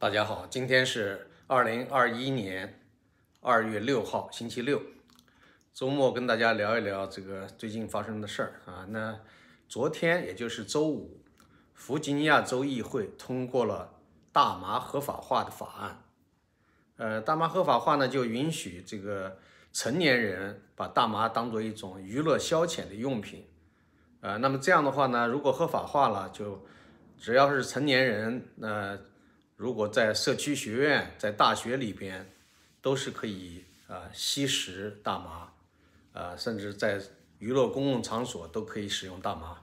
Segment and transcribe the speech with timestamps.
[0.00, 2.80] 大家好，今天是二零二一年
[3.40, 4.80] 二月六号，星期六，
[5.74, 8.86] 周末跟大家聊一聊这个最近发生的事儿啊。
[8.90, 9.18] 那
[9.68, 11.20] 昨天也就是周五，
[11.74, 13.92] 弗吉尼亚州议会通过了
[14.30, 16.04] 大麻合法化的法案。
[16.98, 19.38] 呃，大麻合法化呢，就允许这个
[19.72, 23.48] 成年人把大麻当做一种娱乐消遣的用品。
[24.20, 26.64] 呃，那么这样的话呢，如果合法化了，就
[27.18, 28.96] 只要是成年人，那
[29.58, 32.30] 如果在社区学院、在大学里边，
[32.80, 35.52] 都是可以啊吸食大麻，
[36.12, 37.00] 啊，甚至在
[37.40, 39.58] 娱乐公共场所都可以使用大麻。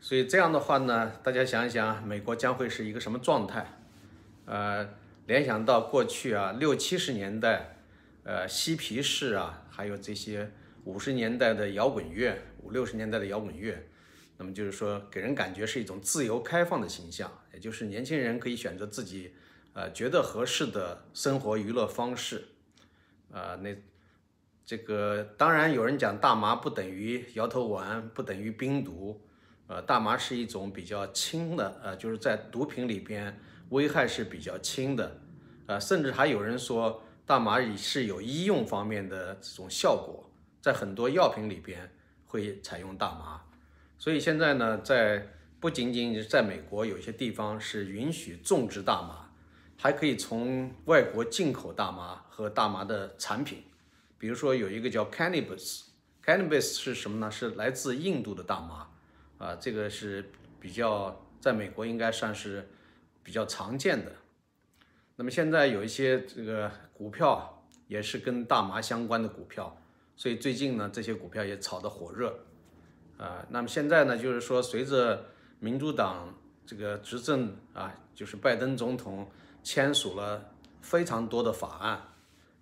[0.00, 3.80] 所以这样的话呢，大家想一想，美国将会是一个什么状态？
[4.44, 4.86] 呃，
[5.24, 7.76] 联想到过去啊，六七十年代，
[8.24, 10.52] 呃，嬉皮士啊，还有这些
[10.84, 13.82] 五十年代的摇滚乐，五六十年代的摇滚乐。
[14.40, 19.34] 那么就是说，给人感觉是一种自由开放的形象，也就是年轻人可以选择自己，
[19.74, 22.48] 呃，觉得合适的生活娱乐方式，
[23.30, 23.76] 啊，那
[24.64, 29.20] 这个当然有人讲大麻不等于摇头丸，不等于冰毒，
[29.66, 35.20] 呃，大麻是一种比较轻的，呃，就是在毒品里边危害是比较轻的，
[35.66, 41.92] 呃，甚至还有人说大麻是有医用方面的这种效果，在很多药品里边
[42.24, 43.42] 会采用大麻。
[44.00, 45.28] 所以现在呢，在
[45.60, 49.30] 不仅仅是在美国，有些地方是允许种植大麻，
[49.76, 53.62] 还可以从外国进口大麻和大麻的产品。
[54.16, 57.30] 比如说有一个叫 cannabis，cannabis 是什么呢？
[57.30, 58.88] 是来自印度的大麻，
[59.36, 62.66] 啊，这个是比较在美国应该算是
[63.22, 64.10] 比较常见的。
[65.16, 69.78] 那么现在有一些这个股票也是跟大麻相关的股票，
[70.16, 72.34] 所以最近呢，这些股票也炒得火热。
[73.20, 75.26] 啊，那么现在呢，就是说，随着
[75.58, 76.34] 民主党
[76.64, 79.30] 这个执政啊，就是拜登总统
[79.62, 82.00] 签署了非常多的法案，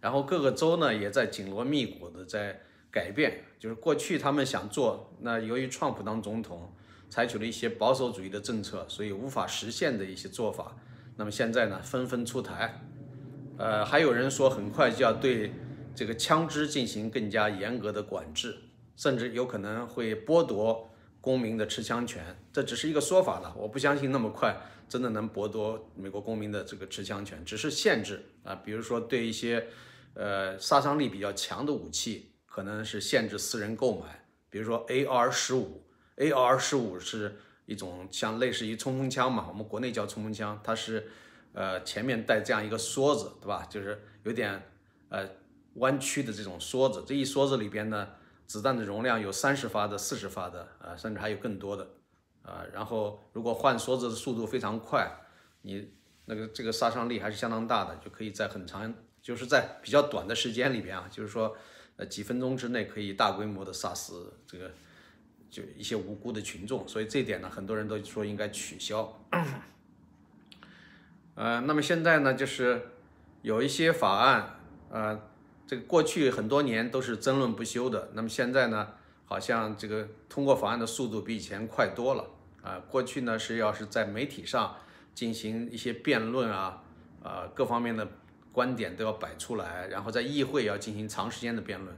[0.00, 6.72] 然后各个州呢也在紧锣密鼓的在改变，就是过去他们想做，那由于川普当总统
[7.08, 10.74] 采取了一些保守主义的政策，所以无法实现的一些做法，
[11.14, 12.82] 那么现在呢纷纷出台，
[13.58, 15.52] 呃，还有人说很快就要对
[15.94, 18.56] 这个枪支进行更加严格的管制。
[18.98, 23.54] 甚至有可能会剥夺公民的持枪权，这只是一个说法了。
[23.56, 29.68] 我不相信那么快真的能剥夺美国公民的这个持枪权，只是限制啊，比如说对一些
[30.14, 34.26] 呃杀伤力比较强的武器，可能是限制私人购买。
[34.50, 35.84] 比如说 AR 十五
[36.16, 41.08] ，AR 十五是一种像类似于冲锋枪嘛，我们国内叫冲锋枪，它是
[41.52, 43.64] 呃前面带这样一个梭子，对吧？
[43.70, 44.60] 就是有点
[45.08, 45.24] 呃
[45.74, 48.08] 弯曲的这种梭子，这一梭子里边呢。
[48.48, 51.86] 子弹的容量有三十发的、四十发的，啊，甚至还有更多的，
[52.40, 55.06] 啊，然后如果换梭子的速度非常快，
[55.60, 55.92] 你
[56.24, 61.54] 那个这个杀伤力还是相当大的，就可以在很长，就是在比较短的时间里边啊，就是说，
[61.96, 64.72] 呃，几分钟之内可以大规模的杀死这个
[65.50, 69.20] 就一些无辜的群众，所以这点呢，很多人都说应该取消。
[71.34, 72.92] 呃，那么现在呢，就是
[73.42, 74.58] 有一些法案，
[74.88, 75.20] 呃。
[75.68, 78.88] 这个过去很多年都是争论不休的，那么现在呢，
[79.26, 82.24] 好像这个通过法案的速度比以前快多了
[82.62, 82.80] 啊。
[82.88, 84.74] 过去呢是要是在媒体上
[85.14, 86.82] 进行一些辩论啊，
[87.22, 88.08] 啊各方面的
[88.50, 91.94] 观点都要摆出来，然后在议会要进行长时间的辩论。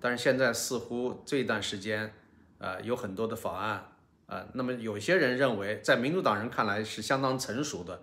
[0.00, 2.12] 但是现在似乎这段时间，
[2.58, 3.86] 呃有很多的法案
[4.26, 8.02] 啊，那么有些人认为，在民主党人看来是相当成熟的，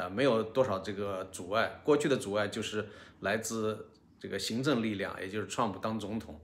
[0.00, 1.80] 啊没有多少这个阻碍。
[1.82, 2.86] 过去的阻碍就是
[3.18, 3.88] 来自。
[4.20, 6.38] 这个行政力量，也就是 Trump 当总统，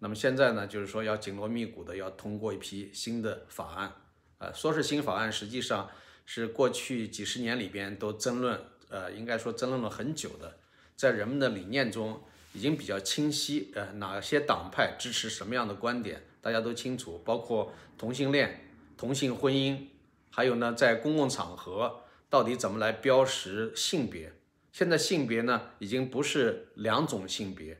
[0.00, 3.92] 那么现在呢，就是说要紧锣密鼓的要通过一批新的法案，
[4.38, 5.88] 呃，说是新法案，实际上
[6.26, 10.58] 是过去几十年里边都争论，呃，应该说争论了很久的，
[10.96, 12.20] 在人们的理念中
[12.52, 19.86] 已经比较清晰，呃，哪些党派支持什么样的观点，大家都清楚，包括同性恋、同性婚姻，
[20.30, 24.32] 还有呢，在公共场合到底怎么来标识性别。
[24.72, 27.76] 现在性别呢，已经不是两种性别，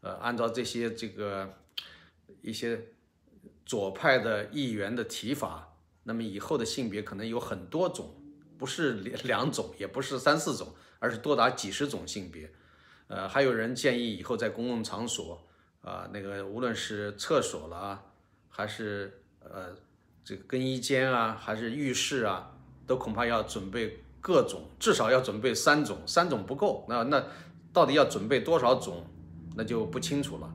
[0.00, 1.58] 呃，按照这些这个
[2.40, 2.80] 一些
[3.66, 8.14] 左派的议员的提法，那么以后的性别可能有很多种，
[8.56, 12.50] 不是两两种，也不是三四种，而是多达几十种性别。
[13.08, 15.46] 呃，还有人建议以后在公共场所
[15.82, 18.02] 啊，那个无论是厕所了，
[18.48, 19.76] 还是呃
[20.24, 24.02] 这个更衣间啊，还是浴室啊，都恐怕要准备。
[24.20, 27.24] 各种至少要准备三种，三种不够，那那
[27.72, 29.04] 到底要准备多少种，
[29.56, 30.52] 那就不清楚了。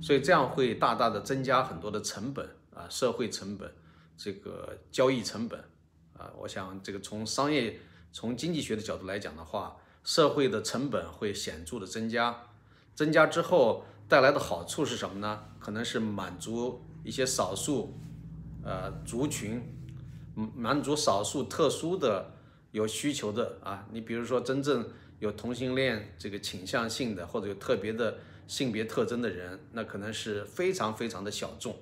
[0.00, 3.72] 所以这样会大大的增加很多的成本啊，社会成本，
[4.16, 5.58] 这个交易成本
[6.16, 6.30] 啊。
[6.38, 7.80] 我想这个从商业
[8.12, 12.42] 从经济学的角度来讲的话，社会的成本会显著的增加，
[12.94, 15.44] 增加之后带来的好处是什么呢？
[15.58, 17.98] 可能是满足一些少数
[18.62, 19.62] 呃族群，
[20.54, 22.35] 满足少数特殊的
[22.76, 24.86] 有需求的啊，你比如说真正
[25.18, 31.74] 有同性恋这个倾向性的或者有特别的性别特征的人，那可能是非常非常的小众，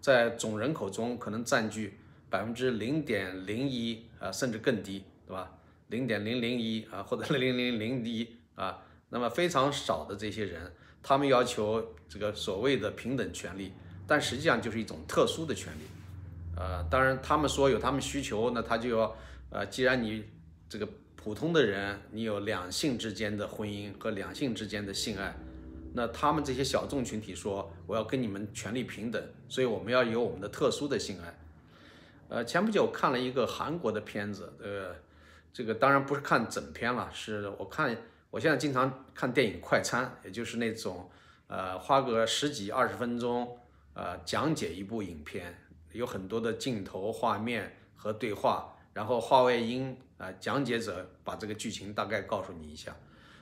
[0.00, 1.96] 在总人口中可能占据
[2.28, 5.48] 百分之零点零一啊，甚至更低，对吧？
[5.90, 10.72] 零点零零一啊，或者零零零零一啊，那么非常少的这些人，
[11.04, 13.72] 他们要求这个所谓的平等权利，
[14.08, 15.82] 但实际上就是一种特殊的权利。
[16.56, 19.16] 呃，当然他们说有他们需求，那他就要
[19.52, 20.24] 呃，既然你
[20.68, 25.36] 这个普通的人，你有两性之间的婚姻和两性之间的性爱，
[25.94, 31.38] 那他们这些小众群体说我要跟你们权利平等，所以我们要有我们的特殊的性爱。
[32.28, 34.96] 呃，前不久看了一个韩国的片子，呃。
[35.54, 37.94] 这个当然不是看整片了，是我看
[38.30, 41.10] 我现在经常看电影快餐，也就是那种
[41.46, 43.58] 呃花个十几二十分钟
[43.92, 45.54] 呃讲解一部影片，
[45.92, 52.94] 有很多的镜头、画面和对话，然后话外音啊讲解者把这个剧情大概告诉你一下。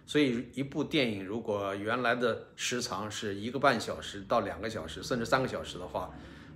[0.06, 6.10] 所以一部电影如果原来的时长是一个半小时到两个小时，甚至三个小时的话，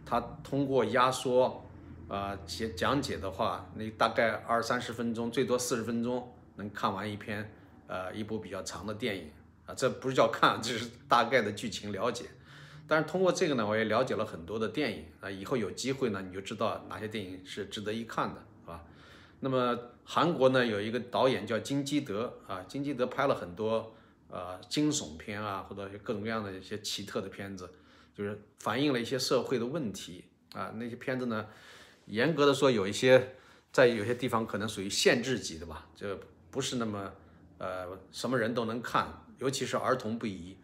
[0.05, 1.61] 它通过压缩。
[2.06, 7.50] 啊，写讲解的话，你大概二三十分钟，最多四十分钟能看完一篇，
[7.87, 9.31] 呃，一部比较长的电影
[9.64, 12.26] 啊，这不是叫看， 这是大概的剧情了解。
[12.87, 18.82] 但是通过这个呢，我也了解了很多的电影啊，以后有机会呢，你就知道哪些电影是值得一看的，啊？
[19.40, 23.94] 那么韩国呢，有一个导演叫金基德啊，金基德拍了很多
[24.28, 27.70] 呃惊悚片啊，或者各种各样的一些奇特的片子，
[28.14, 30.25] 就是反映了一些社会的问题
[30.55, 31.46] 啊，那些片子呢。
[32.06, 33.34] 严格的说，有一些
[33.72, 36.19] 在有些地方可能属于限制级的吧，就
[36.50, 37.10] 不是那么
[37.56, 40.58] 呃什么人都能看，尤其是儿童不宜。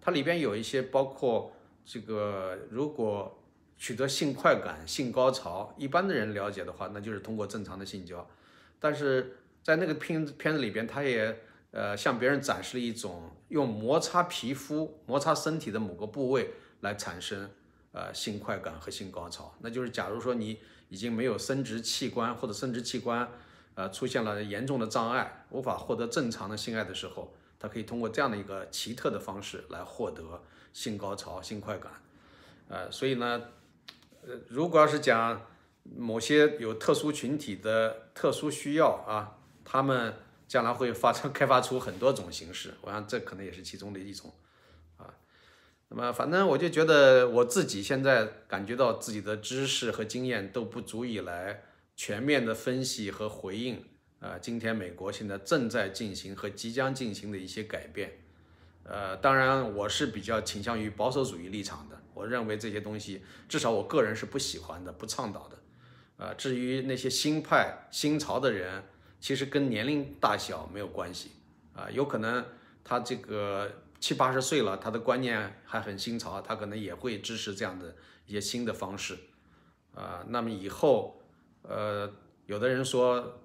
[0.00, 1.52] 它里边有一些包括
[1.84, 3.42] 这个，如果
[3.78, 8.28] 取得性快感、性高潮，一般的人了解的话，那就是通过正常的性交。
[8.78, 11.40] 但是在那个片子片子里边，他也
[11.70, 16.50] 呃向别人展示了一种用摩擦皮肤、摩擦身体的某个部位
[16.80, 17.50] 来产生
[17.92, 19.54] 呃性快感和性高潮。
[19.60, 20.58] 那就是假如说你。
[20.88, 23.28] 已经没有生殖器官或者生殖器官，
[23.74, 30.40] 呃，出现了严重的障碍，无法获得正常的性爱的时候，他可以通过这样的一个奇特的方式来获得
[30.72, 31.90] 性高潮、性快感，
[32.68, 33.42] 呃，所以呢，
[34.48, 35.46] 如果要是讲
[35.84, 40.14] 某些有特殊群体的特殊需要啊，他们
[40.48, 44.32] 将来会发生开发出很多种形式，我想这可能也是其中的一种
[44.96, 45.14] 啊。
[45.88, 51.62] 那么，反正我就觉得我自己现在感觉到自己的知识和经验都不足以来
[51.94, 53.84] 全面的分析和回应
[54.18, 58.25] 啊，今天美国现在正在进行和即将进行的一些改变。
[58.88, 66.24] 呃，当然我是比较倾向于保守主义立场的，我认为这些东西至少我个人是不喜欢的、不倡导的。
[66.24, 68.84] 啊，至于那些新派新潮的人，
[69.20, 71.32] 其实跟年龄大小没有关系
[71.74, 72.44] 啊，有可能
[72.84, 73.70] 他这个。
[73.98, 77.96] 七八十岁了，他的观念还很新潮，他可能也会支持这样的
[78.26, 79.16] 一些新的方式，
[79.94, 81.18] 啊，那么以后，
[81.62, 82.08] 呃，
[82.44, 83.40] 有的人说，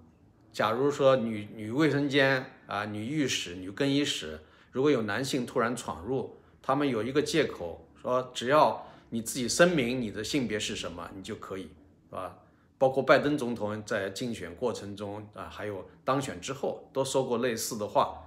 [0.51, 11.63] 假如说女女卫生间啊、女浴室、女更衣室，如果有男性突然闯入，他们有一个借口，说只要你自己声明你的性别是什么，你就可以，
[12.09, 12.37] 是吧？
[12.77, 18.17] 包括拜登总统在竞选过程中啊，还有当选之后，都说过类似的话。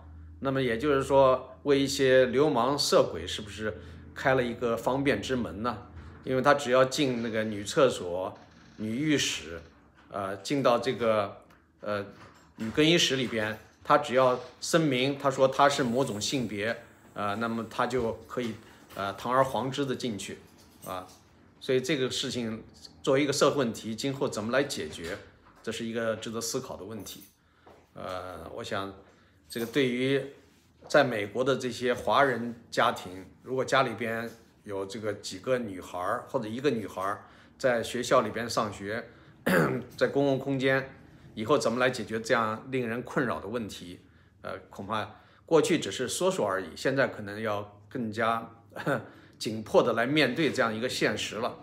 [0.41, 3.81] 那么也就是说，为一些流氓色鬼是不是
[4.15, 5.79] 开了一个方便之门呢？
[6.23, 8.37] 因为他只要进那个女厕所、
[8.77, 9.61] 女浴室，
[10.11, 11.39] 呃，进到这个
[11.81, 12.05] 呃
[12.57, 16.77] 女更衣室里边，他只要声明他说他是某种性别，
[17.13, 18.55] 呃，那么他就可以
[18.95, 20.39] 呃堂而皇之的进去，
[20.87, 21.07] 啊，
[21.61, 22.65] 所以这个事情
[23.03, 25.17] 作为一个社会问题，今后怎么来解决，
[25.63, 27.23] 这是一个值得思考的问题，
[27.95, 28.93] 呃，我想。
[29.47, 30.21] 这个对于
[30.89, 34.29] 在美国的这些华人家庭，如果家里边
[34.65, 37.17] 有这个几个女孩或者一个女孩
[37.57, 39.05] 在学校里边上学，
[39.97, 40.91] 在公共空间，
[41.35, 44.01] 以后怎么来解决这样令人困扰的问题？
[44.43, 48.51] 呃，恐怕过去只是说说而已，现在可能要更加
[49.39, 51.57] 紧迫的来面对这样一个现实了。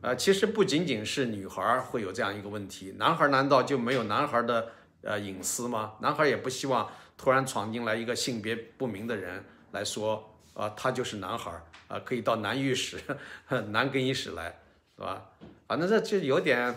[0.00, 5.94] 呃，其实不仅仅是女孩会有这样一个问题，男孩难道就没有男孩的呃隐私吗？
[6.00, 6.90] 男孩也不希望。
[7.18, 12.98] 突然闯进来一个性别不明的人来说，啊，他就是男孩儿，啊，可以到男浴室、
[13.68, 14.58] 男更衣室来，
[14.96, 15.26] 是吧？
[15.68, 16.74] 反正这就有点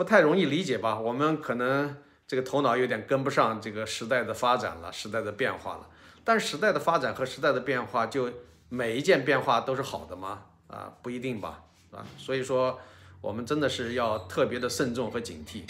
[0.00, 0.98] 不太容易理解吧。
[0.98, 1.94] 我们可能
[2.26, 5.86] 这个头脑有点跟不上这个时代的发展了，时代的变化了。
[6.24, 8.32] 但时代的发展和时代的变化，就
[8.70, 10.44] 每一件变化都是好的吗？
[10.68, 12.80] 啊，不一定吧，啊，所以说
[13.20, 15.64] 我们真的是要特别的慎重和警惕，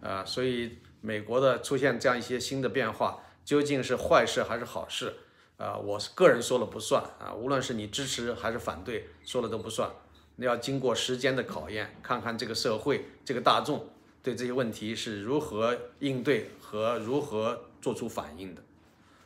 [0.00, 5.12] 啊，所以美国的出现这样一些新的变化，究竟是坏事还是好事？
[5.58, 9.90] 啊，我个人说了不算啊，无论是你支持还是反对，说了都不算。
[10.36, 13.88] 那要经过时间的考验，看看这个社会、这个大众
[14.22, 18.62] 对这些问题是如何应对和如何做出反应的。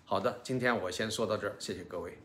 [0.05, 2.17] 好的，今天我先说到这儿，谢谢各位。